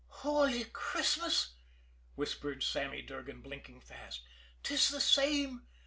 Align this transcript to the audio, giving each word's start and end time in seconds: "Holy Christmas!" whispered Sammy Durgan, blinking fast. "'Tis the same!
"Holy 0.25 0.63
Christmas!" 0.63 1.57
whispered 2.15 2.63
Sammy 2.63 3.03
Durgan, 3.03 3.39
blinking 3.43 3.81
fast. 3.81 4.21
"'Tis 4.63 4.89
the 4.89 4.99
same! 4.99 5.67